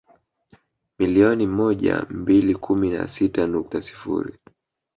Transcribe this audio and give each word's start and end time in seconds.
Milioni 0.99 1.47
moja 1.47 2.05
mbili 2.09 2.55
kumi 2.55 2.89
na 2.89 3.07
sita 3.07 3.47
nukta 3.47 3.81
sifuri 3.81 4.39